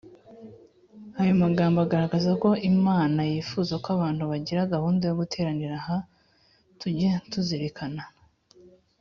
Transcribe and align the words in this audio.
Ayo 1.21 1.33
magambo 1.43 1.77
agaragaza 1.85 2.31
ko 2.41 2.49
Imana 2.71 3.19
yifuza 3.31 3.73
ko 3.83 3.87
abantu 3.95 4.23
bagira 4.31 4.71
gahunda 4.73 5.03
yo 5.05 5.15
guteranira 5.21 5.75
ha 5.85 5.97
Tujye 6.79 7.09
tuzirikanana 7.31 8.03